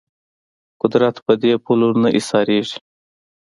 قدرت 0.81 1.15
په 1.25 1.33
دې 1.41 1.53
پولو 1.63 1.89
نه 2.03 2.09
ایسارېږي 2.17 2.77